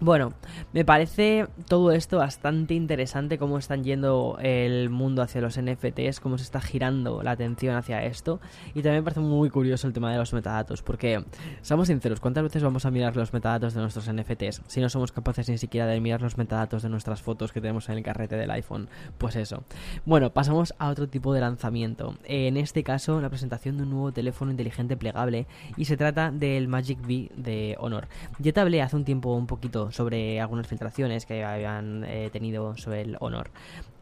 Bueno, 0.00 0.32
me 0.72 0.84
parece 0.84 1.46
todo 1.68 1.92
esto 1.92 2.18
bastante 2.18 2.74
interesante 2.74 3.38
cómo 3.38 3.58
están 3.58 3.84
yendo 3.84 4.36
el 4.40 4.90
mundo 4.90 5.22
hacia 5.22 5.40
los 5.40 5.58
NFTs, 5.58 6.20
cómo 6.20 6.36
se 6.36 6.44
está 6.44 6.60
girando 6.60 7.22
la 7.22 7.30
atención 7.30 7.76
hacia 7.76 8.04
esto. 8.04 8.40
Y 8.74 8.82
también 8.82 8.96
me 8.96 9.02
parece 9.04 9.20
muy 9.20 9.50
curioso 9.50 9.86
el 9.86 9.92
tema 9.92 10.10
de 10.10 10.18
los 10.18 10.32
metadatos, 10.32 10.82
porque, 10.82 11.24
seamos 11.62 11.86
sinceros, 11.86 12.20
¿cuántas 12.20 12.42
veces 12.42 12.62
vamos 12.62 12.84
a 12.84 12.90
mirar 12.90 13.16
los 13.16 13.32
metadatos 13.32 13.72
de 13.74 13.80
nuestros 13.80 14.12
NFTs 14.12 14.62
si 14.66 14.80
no 14.80 14.88
somos 14.88 15.12
capaces 15.12 15.48
ni 15.48 15.58
siquiera 15.58 15.86
de 15.86 16.00
mirar 16.00 16.20
los 16.20 16.36
metadatos 16.36 16.82
de 16.82 16.88
nuestras 16.88 17.22
fotos 17.22 17.52
que 17.52 17.60
tenemos 17.60 17.88
en 17.88 17.98
el 17.98 18.02
carrete 18.02 18.36
del 18.36 18.50
iPhone? 18.50 18.88
Pues 19.16 19.36
eso. 19.36 19.62
Bueno, 20.04 20.32
pasamos 20.32 20.74
a 20.78 20.88
otro 20.88 21.08
tipo 21.08 21.32
de 21.32 21.40
lanzamiento. 21.40 22.16
En 22.24 22.56
este 22.56 22.82
caso, 22.82 23.20
la 23.20 23.30
presentación 23.30 23.76
de 23.76 23.84
un 23.84 23.90
nuevo 23.90 24.12
teléfono 24.12 24.50
inteligente 24.50 24.96
plegable 24.96 25.46
y 25.76 25.84
se 25.84 25.96
trata 25.96 26.32
del 26.32 26.66
Magic 26.66 26.98
V 27.00 27.30
de 27.36 27.76
Honor. 27.78 28.08
Ya 28.40 28.52
te 28.52 28.60
hablé 28.60 28.82
hace 28.82 28.96
un 28.96 29.04
tiempo 29.04 29.34
un 29.34 29.46
poquito 29.46 29.83
sobre 29.90 30.40
algunas 30.40 30.66
filtraciones 30.66 31.26
que 31.26 31.44
habían 31.44 32.04
eh, 32.04 32.30
tenido 32.32 32.76
sobre 32.76 33.02
el 33.02 33.16
Honor. 33.20 33.50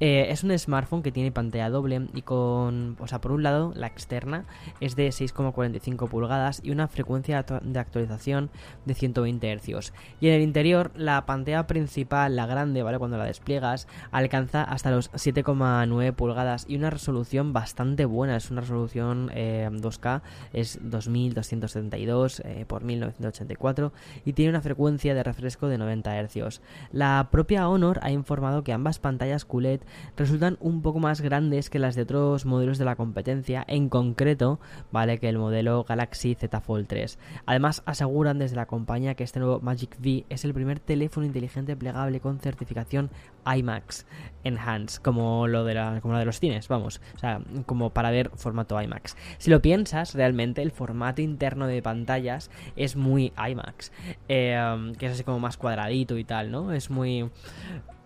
Eh, 0.00 0.26
es 0.30 0.42
un 0.42 0.58
smartphone 0.58 1.02
que 1.02 1.12
tiene 1.12 1.30
pantalla 1.30 1.70
doble 1.70 2.08
y 2.12 2.22
con, 2.22 2.96
o 2.98 3.06
sea, 3.06 3.20
por 3.20 3.30
un 3.30 3.44
lado 3.44 3.72
la 3.76 3.86
externa 3.86 4.46
es 4.80 4.96
de 4.96 5.08
6,45 5.08 6.08
pulgadas 6.08 6.60
y 6.64 6.72
una 6.72 6.88
frecuencia 6.88 7.44
de 7.44 7.78
actualización 7.78 8.50
de 8.84 8.94
120 8.94 9.56
Hz. 9.58 9.92
Y 10.20 10.28
en 10.28 10.34
el 10.34 10.42
interior 10.42 10.90
la 10.96 11.24
pantalla 11.24 11.66
principal, 11.66 12.34
la 12.34 12.46
grande, 12.46 12.82
¿vale? 12.82 12.98
Cuando 12.98 13.16
la 13.16 13.26
despliegas, 13.26 13.86
alcanza 14.10 14.64
hasta 14.64 14.90
los 14.90 15.12
7,9 15.12 16.12
pulgadas 16.14 16.66
y 16.68 16.76
una 16.76 16.90
resolución 16.90 17.52
bastante 17.52 18.04
buena. 18.04 18.36
Es 18.36 18.50
una 18.50 18.62
resolución 18.62 19.28
2K, 19.28 20.20
eh, 20.20 20.60
es 20.60 20.78
2272 20.82 22.42
por 22.66 22.82
1984 22.82 23.92
y 24.24 24.32
tiene 24.32 24.50
una 24.50 24.62
frecuencia 24.62 25.14
de 25.14 25.22
refresco 25.22 25.68
de 25.68 25.71
90 25.78 26.22
Hz. 26.22 26.60
La 26.92 27.28
propia 27.30 27.68
Honor 27.68 28.00
ha 28.02 28.10
informado 28.10 28.64
que 28.64 28.72
ambas 28.72 28.98
pantallas 28.98 29.44
QLED 29.44 29.80
resultan 30.16 30.56
un 30.60 30.82
poco 30.82 30.98
más 30.98 31.20
grandes 31.20 31.70
que 31.70 31.78
las 31.78 31.94
de 31.94 32.02
otros 32.02 32.46
modelos 32.46 32.78
de 32.78 32.84
la 32.84 32.96
competencia, 32.96 33.64
en 33.66 33.88
concreto, 33.88 34.60
vale 34.90 35.18
que 35.18 35.28
el 35.28 35.38
modelo 35.38 35.84
Galaxy 35.84 36.34
Z 36.34 36.60
Fold 36.60 36.86
3. 36.86 37.18
Además, 37.46 37.82
aseguran 37.86 38.38
desde 38.38 38.56
la 38.56 38.66
compañía 38.66 39.14
que 39.14 39.24
este 39.24 39.40
nuevo 39.40 39.60
Magic 39.60 39.96
V 40.00 40.24
es 40.28 40.44
el 40.44 40.54
primer 40.54 40.80
teléfono 40.80 41.26
inteligente 41.26 41.76
plegable 41.76 42.20
con 42.20 42.38
certificación 42.38 43.10
IMAX 43.44 44.06
Enhanced, 44.44 45.02
como 45.02 45.46
lo 45.46 45.64
de 45.64 45.74
la, 45.74 46.00
como 46.00 46.18
de 46.18 46.24
los 46.24 46.40
cines, 46.40 46.68
vamos, 46.68 47.00
o 47.14 47.18
sea, 47.18 47.40
como 47.66 47.90
para 47.90 48.10
ver 48.10 48.30
formato 48.34 48.80
IMAX. 48.80 49.16
Si 49.38 49.50
lo 49.50 49.62
piensas, 49.62 50.14
realmente 50.14 50.62
el 50.62 50.72
formato 50.72 51.22
interno 51.22 51.66
de 51.66 51.82
pantallas 51.82 52.50
es 52.76 52.96
muy 52.96 53.32
IMAX, 53.36 53.92
eh, 54.28 54.92
que 54.98 55.06
es 55.06 55.12
así 55.12 55.24
como 55.24 55.38
más 55.38 55.56
cuadradito 55.62 56.18
y 56.18 56.24
tal, 56.24 56.50
¿no? 56.50 56.72
Es 56.72 56.90
muy 56.90 57.30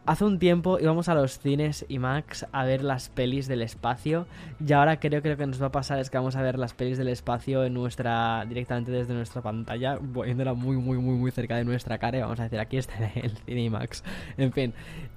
Hace 0.07 0.25
un 0.25 0.39
tiempo 0.39 0.79
íbamos 0.79 1.09
a 1.09 1.17
los 1.17 1.41
cines 1.41 1.85
y 1.89 1.99
Max 1.99 2.47
a 2.53 2.65
ver 2.65 2.85
las 2.85 3.09
pelis 3.09 3.49
del 3.49 3.61
espacio 3.61 4.29
y 4.65 4.73
ahora 4.73 5.01
creo 5.01 5.21
que 5.21 5.31
lo 5.31 5.37
que 5.37 5.47
nos 5.47 5.61
va 5.61 5.67
a 5.67 5.73
pasar 5.73 5.99
es 5.99 6.11
que 6.11 6.17
vamos 6.17 6.37
a 6.37 6.43
ver 6.43 6.61
las 6.61 6.75
pelis 6.75 6.97
del 6.97 7.09
espacio 7.09 7.65
en 7.65 7.75
nuestra 7.75 8.45
directamente 8.49 8.93
desde 8.93 9.15
nuestra 9.15 9.43
pantalla, 9.43 9.99
poniéndola 9.99 10.55
muy 10.55 10.77
muy 10.77 10.99
muy 10.99 11.17
muy 11.17 11.33
cerca 11.33 11.57
de 11.57 11.65
nuestra 11.65 11.99
cara 11.99 12.19
y 12.19 12.21
vamos 12.21 12.39
a 12.39 12.45
decir 12.45 12.61
aquí 12.61 12.77
está 12.77 12.95
el 13.17 13.37
cine 13.39 13.69
Max. 13.69 14.05
En 14.37 14.53
fin, 14.53 14.73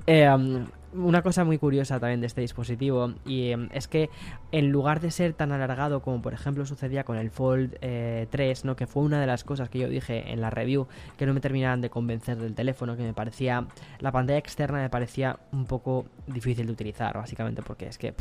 eh, 0.07 0.27
una 0.93 1.21
cosa 1.21 1.43
muy 1.43 1.57
curiosa 1.57 1.99
también 1.99 2.21
de 2.21 2.27
este 2.27 2.41
dispositivo 2.41 3.13
y 3.25 3.49
em, 3.51 3.69
es 3.73 3.87
que 3.87 4.09
en 4.51 4.71
lugar 4.71 4.99
de 4.99 5.11
ser 5.11 5.33
tan 5.33 5.51
alargado 5.51 6.01
como 6.01 6.21
por 6.21 6.33
ejemplo 6.33 6.65
sucedía 6.65 7.03
con 7.03 7.17
el 7.17 7.29
Fold 7.29 7.77
3, 7.79 7.79
eh, 7.81 8.55
¿no? 8.63 8.75
que 8.75 8.87
fue 8.87 9.03
una 9.03 9.19
de 9.21 9.27
las 9.27 9.43
cosas 9.43 9.69
que 9.69 9.79
yo 9.79 9.89
dije 9.89 10.31
en 10.31 10.41
la 10.41 10.49
review 10.49 10.87
que 11.17 11.25
no 11.25 11.33
me 11.33 11.41
terminaban 11.41 11.81
de 11.81 11.89
convencer 11.89 12.37
del 12.37 12.55
teléfono, 12.55 12.97
que 12.97 13.03
me 13.03 13.13
parecía 13.13 13.67
la 13.99 14.11
pantalla 14.11 14.39
externa 14.39 14.79
me 14.79 14.89
parecía 14.89 15.39
un 15.51 15.65
poco 15.65 16.05
difícil 16.27 16.65
de 16.65 16.71
utilizar, 16.71 17.15
básicamente 17.15 17.61
porque 17.61 17.87
es 17.87 17.97
que 17.97 18.13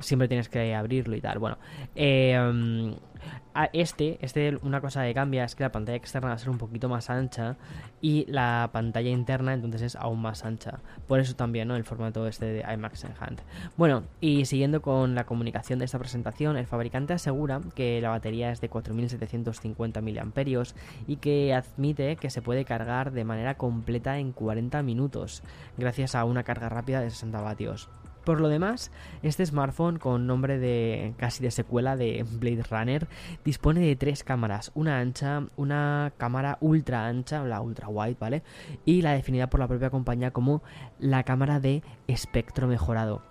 siempre 0.00 0.28
tienes 0.28 0.48
que 0.48 0.74
abrirlo 0.74 1.16
y 1.16 1.20
tal. 1.20 1.38
Bueno, 1.38 1.58
eh, 1.94 2.36
este, 3.72 4.18
este, 4.24 4.56
una 4.62 4.80
cosa 4.80 5.04
que 5.04 5.14
cambia 5.14 5.44
es 5.44 5.54
que 5.54 5.64
la 5.64 5.72
pantalla 5.72 5.96
externa 5.96 6.28
va 6.28 6.34
a 6.34 6.38
ser 6.38 6.50
un 6.50 6.58
poquito 6.58 6.88
más 6.88 7.10
ancha 7.10 7.56
y 8.00 8.24
la 8.30 8.70
pantalla 8.72 9.10
interna 9.10 9.52
entonces 9.54 9.82
es 9.82 9.96
aún 9.96 10.20
más 10.20 10.44
ancha. 10.44 10.78
Por 11.06 11.20
eso 11.20 11.34
también, 11.34 11.68
¿no? 11.68 11.76
El 11.76 11.84
formato 11.84 12.26
este 12.26 12.46
de 12.46 12.72
IMAX 12.72 13.04
Enhanced. 13.04 13.44
Bueno, 13.76 14.04
y 14.20 14.44
siguiendo 14.44 14.80
con 14.80 15.14
la 15.14 15.24
comunicación 15.24 15.78
de 15.78 15.86
esta 15.86 15.98
presentación, 15.98 16.56
el 16.56 16.66
fabricante 16.66 17.14
asegura 17.14 17.60
que 17.74 18.00
la 18.00 18.10
batería 18.10 18.52
es 18.52 18.60
de 18.60 18.68
4750 18.68 20.00
mAh 20.00 20.64
y 21.06 21.16
que 21.16 21.54
admite 21.54 22.16
que 22.16 22.30
se 22.30 22.42
puede 22.42 22.64
cargar 22.64 23.10
de 23.10 23.24
manera 23.24 23.56
completa 23.56 24.18
en 24.18 24.32
40 24.32 24.82
minutos 24.82 25.42
gracias 25.76 26.14
a 26.14 26.24
una 26.24 26.44
carga 26.44 26.68
rápida 26.68 27.00
de 27.00 27.10
60 27.10 27.40
vatios. 27.40 27.88
Por 28.28 28.42
lo 28.42 28.50
demás, 28.50 28.90
este 29.22 29.46
smartphone 29.46 29.98
con 29.98 30.26
nombre 30.26 30.58
de 30.58 31.14
casi 31.16 31.42
de 31.42 31.50
secuela 31.50 31.96
de 31.96 32.26
Blade 32.30 32.62
Runner 32.62 33.08
dispone 33.42 33.80
de 33.80 33.96
tres 33.96 34.22
cámaras, 34.22 34.70
una 34.74 34.98
ancha, 34.98 35.44
una 35.56 36.12
cámara 36.18 36.58
ultra 36.60 37.06
ancha, 37.06 37.42
la 37.44 37.62
ultra 37.62 37.88
wide, 37.88 38.18
¿vale? 38.20 38.42
Y 38.84 39.00
la 39.00 39.14
definida 39.14 39.48
por 39.48 39.60
la 39.60 39.66
propia 39.66 39.88
compañía 39.88 40.30
como 40.30 40.62
la 40.98 41.22
cámara 41.22 41.58
de 41.58 41.82
espectro 42.06 42.68
mejorado. 42.68 43.22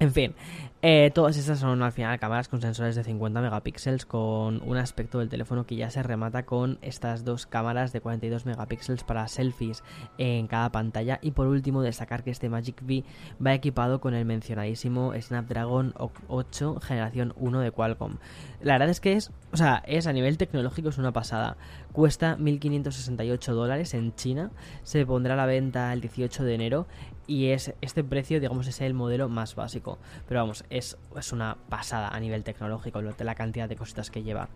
En 0.00 0.12
fin, 0.12 0.34
eh, 0.82 1.12
todas 1.14 1.36
estas 1.36 1.60
son 1.60 1.82
al 1.82 1.92
final 1.92 2.18
cámaras 2.18 2.48
con 2.48 2.60
sensores 2.60 2.96
de 2.96 3.04
50 3.04 3.40
megapíxeles 3.40 4.04
con 4.04 4.60
un 4.68 4.76
aspecto 4.76 5.20
del 5.20 5.28
teléfono 5.28 5.64
que 5.64 5.76
ya 5.76 5.88
se 5.88 6.02
remata 6.02 6.44
con 6.44 6.78
estas 6.82 7.24
dos 7.24 7.46
cámaras 7.46 7.92
de 7.92 8.00
42 8.00 8.44
megapíxeles 8.44 9.04
para 9.04 9.28
selfies 9.28 9.84
en 10.18 10.48
cada 10.48 10.70
pantalla 10.72 11.20
y 11.22 11.30
por 11.30 11.46
último 11.46 11.80
destacar 11.80 12.24
que 12.24 12.32
este 12.32 12.48
Magic 12.48 12.82
V 12.82 13.04
va 13.44 13.54
equipado 13.54 14.00
con 14.00 14.14
el 14.14 14.24
mencionadísimo 14.24 15.14
Snapdragon 15.18 15.94
8 16.28 16.80
generación 16.80 17.32
1 17.36 17.60
de 17.60 17.70
Qualcomm. 17.70 18.18
La 18.60 18.74
verdad 18.74 18.90
es 18.90 19.00
que 19.00 19.12
es, 19.12 19.30
o 19.52 19.56
sea, 19.56 19.82
es 19.86 20.08
a 20.08 20.12
nivel 20.12 20.38
tecnológico 20.38 20.88
es 20.88 20.98
una 20.98 21.12
pasada. 21.12 21.56
Cuesta 21.92 22.36
1.568 22.36 23.52
dólares 23.52 23.94
en 23.94 24.14
China, 24.16 24.50
se 24.82 25.06
pondrá 25.06 25.34
a 25.34 25.36
la 25.36 25.46
venta 25.46 25.92
el 25.92 26.00
18 26.00 26.44
de 26.44 26.54
enero 26.54 26.86
y 27.26 27.48
es 27.48 27.74
este 27.80 28.04
precio, 28.04 28.40
digamos, 28.40 28.66
es 28.66 28.80
el 28.80 28.94
modelo 28.94 29.28
más 29.28 29.54
básico. 29.54 29.98
Pero 30.28 30.40
vamos, 30.40 30.64
es, 30.70 30.96
es 31.16 31.32
una 31.32 31.56
pasada 31.68 32.08
a 32.08 32.20
nivel 32.20 32.44
tecnológico 32.44 33.00
la 33.02 33.34
cantidad 33.34 33.68
de 33.68 33.76
cositas 33.76 34.10
que 34.10 34.22
lleva. 34.22 34.48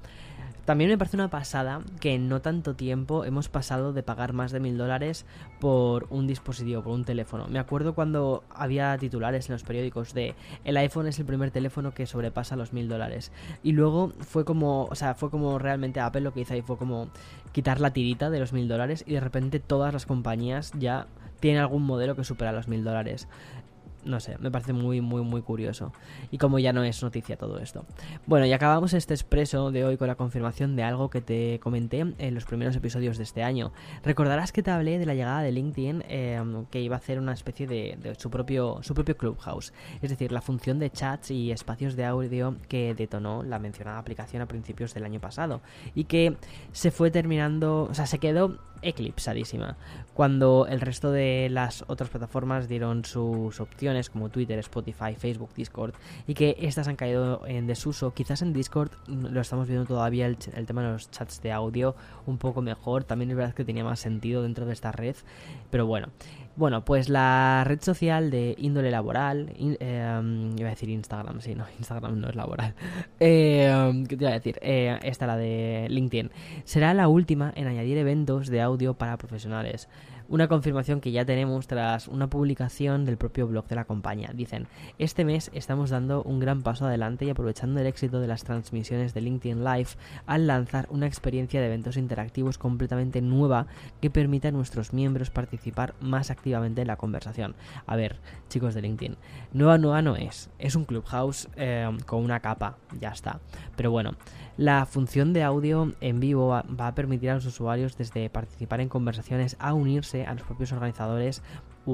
También 0.64 0.90
me 0.90 0.98
parece 0.98 1.16
una 1.16 1.30
pasada 1.30 1.80
que 1.98 2.14
en 2.14 2.28
no 2.28 2.42
tanto 2.42 2.74
tiempo 2.74 3.24
hemos 3.24 3.48
pasado 3.48 3.94
de 3.94 4.02
pagar 4.02 4.34
más 4.34 4.52
de 4.52 4.60
mil 4.60 4.76
dólares 4.76 5.24
por 5.60 6.06
un 6.10 6.26
dispositivo, 6.26 6.82
por 6.82 6.92
un 6.92 7.06
teléfono. 7.06 7.46
Me 7.48 7.58
acuerdo 7.58 7.94
cuando 7.94 8.44
había 8.50 8.98
titulares 8.98 9.48
en 9.48 9.54
los 9.54 9.62
periódicos 9.62 10.12
de 10.12 10.34
el 10.64 10.76
iPhone 10.76 11.06
es 11.06 11.18
el 11.18 11.24
primer 11.24 11.50
teléfono 11.50 11.94
que 11.94 12.04
sobrepasa 12.04 12.54
los 12.54 12.74
mil 12.74 12.86
dólares. 12.86 13.32
Y 13.62 13.72
luego 13.72 14.12
fue 14.20 14.44
como, 14.44 14.84
o 14.84 14.94
sea, 14.94 15.14
fue 15.14 15.30
como 15.30 15.58
realmente 15.58 16.00
Apple 16.00 16.20
lo 16.20 16.34
que 16.34 16.40
hizo 16.40 16.52
ahí 16.52 16.60
fue 16.60 16.76
como 16.76 17.08
quitar 17.52 17.80
la 17.80 17.94
tirita 17.94 18.28
de 18.28 18.38
los 18.38 18.52
mil 18.52 18.68
dólares 18.68 19.04
y 19.06 19.14
de 19.14 19.20
repente 19.20 19.60
todas 19.60 19.94
las 19.94 20.04
compañías 20.04 20.72
ya 20.78 21.06
tiene 21.40 21.58
algún 21.58 21.84
modelo 21.84 22.16
que 22.16 22.24
supera 22.24 22.52
los 22.52 22.68
mil 22.68 22.84
dólares 22.84 23.28
no 24.08 24.20
sé, 24.20 24.36
me 24.38 24.50
parece 24.50 24.72
muy, 24.72 25.00
muy, 25.00 25.22
muy 25.22 25.42
curioso. 25.42 25.92
Y 26.30 26.38
como 26.38 26.58
ya 26.58 26.72
no 26.72 26.82
es 26.82 27.02
noticia 27.02 27.36
todo 27.36 27.58
esto. 27.58 27.84
Bueno, 28.26 28.46
y 28.46 28.52
acabamos 28.52 28.94
este 28.94 29.14
expreso 29.14 29.70
de 29.70 29.84
hoy 29.84 29.96
con 29.96 30.08
la 30.08 30.14
confirmación 30.14 30.76
de 30.76 30.82
algo 30.82 31.10
que 31.10 31.20
te 31.20 31.60
comenté 31.60 32.00
en 32.18 32.34
los 32.34 32.44
primeros 32.44 32.74
episodios 32.76 33.18
de 33.18 33.24
este 33.24 33.42
año. 33.42 33.72
Recordarás 34.02 34.52
que 34.52 34.62
te 34.62 34.70
hablé 34.70 34.98
de 34.98 35.06
la 35.06 35.14
llegada 35.14 35.42
de 35.42 35.52
LinkedIn, 35.52 36.04
em, 36.08 36.64
que 36.66 36.80
iba 36.80 36.96
a 36.96 36.98
hacer 36.98 37.18
una 37.18 37.32
especie 37.32 37.66
de, 37.66 38.14
su, 38.18 38.30
propio, 38.30 38.78
su 38.82 38.94
propio 38.94 39.16
Clubhouse. 39.16 39.72
Es 40.00 40.10
decir, 40.10 40.32
la 40.32 40.40
función 40.40 40.78
de 40.78 40.90
chats 40.90 41.30
y 41.30 41.50
espacios 41.50 41.96
de 41.96 42.04
audio 42.04 42.56
que 42.68 42.94
detonó 42.94 43.42
la 43.42 43.58
mencionada 43.58 43.98
aplicación 43.98 44.42
a 44.42 44.46
principios 44.46 44.94
del 44.94 45.04
año 45.04 45.20
pasado. 45.20 45.60
Y 45.94 46.04
que 46.04 46.36
se 46.72 46.90
fue 46.90 47.10
terminando, 47.10 47.88
o 47.90 47.94
sea, 47.94 48.06
se 48.06 48.18
quedó 48.18 48.58
eclipsadísima. 48.82 49.76
Cuando 50.14 50.66
el 50.68 50.80
resto 50.80 51.10
de 51.12 51.48
las 51.50 51.84
otras 51.86 52.10
plataformas 52.10 52.68
dieron 52.68 53.04
sus 53.04 53.60
opciones 53.60 54.10
como 54.10 54.28
Twitter, 54.28 54.58
Spotify, 54.58 55.14
Facebook, 55.16 55.50
Discord 55.54 55.94
y 56.26 56.34
que 56.34 56.56
estas 56.60 56.88
han 56.88 56.96
caído 56.96 57.46
en 57.46 57.66
desuso. 57.66 58.12
Quizás 58.12 58.42
en 58.42 58.52
Discord 58.52 58.90
lo 59.06 59.40
estamos 59.40 59.68
viendo 59.68 59.86
todavía 59.86 60.26
el, 60.26 60.36
tema 60.36 60.82
de 60.82 60.92
los 60.92 61.10
chats 61.10 61.40
de 61.42 61.52
audio 61.52 61.94
un 62.26 62.38
poco 62.38 62.62
mejor. 62.62 63.04
También 63.04 63.30
es 63.30 63.36
verdad 63.36 63.54
que 63.54 63.64
tenía 63.64 63.84
más 63.84 64.00
sentido 64.00 64.42
dentro 64.42 64.66
de 64.66 64.72
esta 64.72 64.92
red. 64.92 65.16
Pero 65.70 65.86
bueno, 65.86 66.08
bueno, 66.58 66.84
pues 66.84 67.08
la 67.08 67.62
red 67.64 67.80
social 67.80 68.30
de 68.30 68.56
índole 68.58 68.90
laboral, 68.90 69.52
em, 69.58 70.58
iba 70.58 70.66
a 70.66 70.70
decir 70.70 70.88
Instagram, 70.90 71.40
sí, 71.40 71.54
no, 71.54 71.64
Instagram 71.78 72.20
no 72.20 72.28
es 72.28 72.34
laboral. 72.34 72.74
Em, 73.20 74.04
¿Qué 74.06 74.16
te 74.16 74.24
iba 74.24 74.30
a 74.30 74.34
decir? 74.34 74.58
Eh, 74.60 74.98
esta, 75.02 75.26
la 75.26 75.36
de 75.36 75.86
LinkedIn, 75.88 76.30
será 76.64 76.94
la 76.94 77.06
última 77.06 77.52
en 77.54 77.68
añadir 77.68 77.96
eventos 77.96 78.48
de 78.48 78.60
audio 78.60 78.94
para 78.94 79.16
profesionales. 79.16 79.88
Una 80.30 80.46
confirmación 80.46 81.00
que 81.00 81.10
ya 81.10 81.24
tenemos 81.24 81.66
tras 81.68 82.06
una 82.06 82.28
publicación 82.28 83.06
del 83.06 83.16
propio 83.16 83.46
blog 83.46 83.66
de 83.66 83.76
la 83.76 83.86
compañía. 83.86 84.30
Dicen, 84.34 84.66
este 84.98 85.24
mes 85.24 85.50
estamos 85.54 85.88
dando 85.88 86.22
un 86.22 86.38
gran 86.38 86.60
paso 86.60 86.84
adelante 86.84 87.24
y 87.24 87.30
aprovechando 87.30 87.80
el 87.80 87.86
éxito 87.86 88.20
de 88.20 88.26
las 88.26 88.44
transmisiones 88.44 89.14
de 89.14 89.22
LinkedIn 89.22 89.64
Live 89.64 89.88
al 90.26 90.46
lanzar 90.46 90.86
una 90.90 91.06
experiencia 91.06 91.60
de 91.60 91.68
eventos 91.68 91.96
interactivos 91.96 92.58
completamente 92.58 93.22
nueva 93.22 93.68
que 94.02 94.10
permita 94.10 94.48
a 94.48 94.52
nuestros 94.52 94.92
miembros 94.92 95.30
participar 95.30 95.94
más 95.98 96.30
activamente 96.30 96.82
en 96.82 96.88
la 96.88 96.96
conversación. 96.96 97.54
A 97.86 97.96
ver, 97.96 98.16
chicos 98.50 98.74
de 98.74 98.82
LinkedIn, 98.82 99.16
nueva 99.54 99.78
nueva 99.78 100.02
no 100.02 100.14
es, 100.14 100.50
es 100.58 100.74
un 100.74 100.84
clubhouse 100.84 101.48
eh, 101.56 101.88
con 102.04 102.22
una 102.22 102.40
capa, 102.40 102.76
ya 103.00 103.12
está. 103.12 103.40
Pero 103.76 103.90
bueno, 103.92 104.12
la 104.58 104.86
función 104.86 105.32
de 105.32 105.44
audio 105.44 105.94
en 106.00 106.18
vivo 106.18 106.48
va 106.48 106.86
a 106.88 106.94
permitir 106.96 107.30
a 107.30 107.34
los 107.34 107.46
usuarios 107.46 107.96
desde 107.96 108.28
participar 108.28 108.80
en 108.80 108.88
conversaciones 108.88 109.56
a 109.60 109.72
unirse 109.72 110.26
a 110.26 110.34
los 110.34 110.42
propios 110.42 110.72
organizadores 110.72 111.42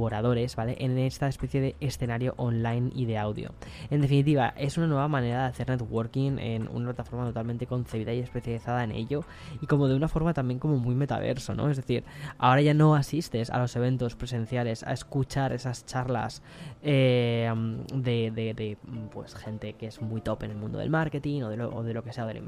oradores, 0.02 0.56
¿vale? 0.56 0.76
En 0.80 0.98
esta 0.98 1.28
especie 1.28 1.60
de 1.60 1.76
escenario 1.80 2.34
online 2.36 2.90
y 2.94 3.04
de 3.06 3.18
audio. 3.18 3.52
En 3.90 4.00
definitiva, 4.00 4.54
es 4.56 4.76
una 4.76 4.86
nueva 4.86 5.08
manera 5.08 5.42
de 5.42 5.48
hacer 5.48 5.68
networking 5.68 6.38
en 6.38 6.68
una 6.68 6.86
plataforma 6.86 7.26
totalmente 7.26 7.66
concebida 7.66 8.12
y 8.12 8.20
especializada 8.20 8.82
en 8.82 8.92
ello 8.92 9.24
y 9.60 9.66
como 9.66 9.88
de 9.88 9.94
una 9.94 10.08
forma 10.08 10.34
también 10.34 10.58
como 10.58 10.78
muy 10.78 10.94
metaverso, 10.94 11.54
¿no? 11.54 11.70
Es 11.70 11.76
decir, 11.76 12.04
ahora 12.38 12.62
ya 12.62 12.74
no 12.74 12.94
asistes 12.94 13.50
a 13.50 13.58
los 13.58 13.76
eventos 13.76 14.16
presenciales 14.16 14.82
a 14.82 14.92
escuchar 14.92 15.52
esas 15.52 15.86
charlas 15.86 16.42
eh, 16.82 17.52
de, 17.94 18.30
de, 18.30 18.78
pues 19.12 19.34
gente 19.34 19.74
que 19.74 19.86
es 19.86 20.00
muy 20.00 20.20
top 20.20 20.44
en 20.44 20.52
el 20.52 20.56
mundo 20.56 20.78
del 20.78 20.90
marketing 20.90 21.42
o 21.42 21.50
de, 21.50 21.56
lo, 21.56 21.82
de 21.82 21.94
lo 21.94 22.02
que 22.02 22.12
sea 22.12 22.26
de 22.26 22.34
la. 22.34 22.40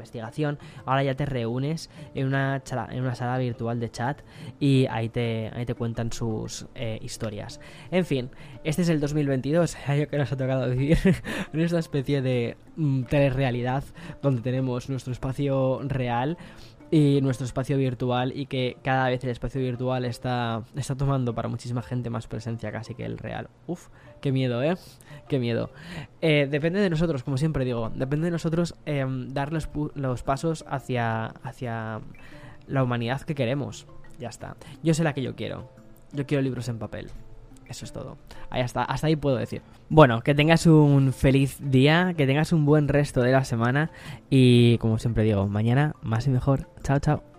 Ahora 0.85 1.03
ya 1.03 1.15
te 1.15 1.27
reúnes 1.27 1.91
en 2.15 2.27
una, 2.27 2.63
en 2.91 3.01
una 3.01 3.15
sala 3.15 3.39
virtual 3.39 3.81
de 3.81 3.91
chat 3.91 4.21
y 4.61 4.87
ahí 4.91 5.09
te, 5.09 5.51
ahí 5.55 5.67
te 5.67 5.75
cuentan 5.75 6.13
sus 6.13 6.67
eh, 6.75 6.99
historias. 7.03 7.61
En 7.91 8.05
fin, 8.05 8.31
este 8.65 8.83
es 8.83 8.89
el 8.89 9.01
2022, 9.01 9.77
año 9.87 10.07
que 10.11 10.19
nos 10.19 10.33
ha 10.33 10.37
tocado 10.37 10.69
vivir 10.71 10.99
en 11.53 11.61
esta 11.61 11.79
especie 11.79 12.23
de 12.23 12.57
mm, 12.77 13.05
telerrealidad 13.05 13.85
donde 14.23 14.43
tenemos 14.43 14.89
nuestro 14.89 15.13
espacio 15.13 15.81
real 15.85 16.37
y 16.90 17.21
nuestro 17.21 17.45
espacio 17.45 17.76
virtual 17.76 18.33
y 18.35 18.47
que 18.47 18.76
cada 18.83 19.09
vez 19.09 19.23
el 19.25 19.31
espacio 19.31 19.61
virtual 19.61 20.05
está, 20.05 20.62
está 20.76 20.95
tomando 20.95 21.35
para 21.35 21.49
muchísima 21.49 21.83
gente 21.83 22.11
más 22.11 22.26
presencia 22.26 22.71
casi 22.73 22.95
que 22.95 23.05
el 23.05 23.19
real. 23.19 23.49
Uf, 23.66 23.88
qué 24.21 24.33
miedo, 24.33 24.62
¿eh? 24.62 24.76
Qué 25.28 25.38
miedo. 25.38 25.71
Eh, 26.21 26.47
depende 26.50 26.81
de 26.81 26.90
nosotros, 26.90 27.23
como 27.25 27.37
siempre 27.37 27.64
digo, 27.64 27.90
depende 27.95 28.26
de 28.26 28.31
nosotros 28.31 28.75
em, 28.87 29.28
dar 29.33 29.52
los, 29.52 29.69
los, 29.95 30.23
pasos 30.23 30.64
hacia, 30.69 31.26
hacia 31.26 32.00
la 32.66 32.83
humanidad 32.83 33.23
que 33.23 33.35
queremos. 33.35 33.87
Ya 34.19 34.28
está. 34.28 34.57
Yo 34.83 34.95
sé 34.95 35.05
la 35.05 35.12
que 35.12 35.23
yo 35.23 35.35
quiero. 35.35 35.69
Yo 36.12 36.26
quiero 36.26 36.43
libros 36.43 36.69
en 36.69 36.78
papel. 36.78 37.11
Eso 37.69 37.85
es 37.85 37.93
todo. 37.93 38.17
Ahí 38.51 38.63
hasta, 38.63 38.83
hasta 38.83 39.07
ahí 39.07 39.17
puedo 39.17 39.37
decir. 39.37 39.63
Bueno, 39.89 40.23
que 40.23 40.35
tengas 40.35 40.67
un 40.67 41.13
feliz 41.13 41.59
día, 41.61 42.15
que 42.17 42.27
tengas 42.27 42.53
un 42.53 42.65
buen 42.65 42.89
resto 42.89 43.23
de 43.23 43.33
la 43.33 43.45
semana 43.45 43.91
y 44.31 44.79
como 44.79 44.99
siempre 44.99 45.25
digo, 45.25 45.47
mañana 45.47 45.95
más 46.03 46.27
y 46.27 46.31
mejor. 46.31 46.69
Chao, 46.83 46.99
chao. 46.99 47.36